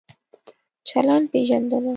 چلند 0.89 1.25
پېژندنه 1.33 1.89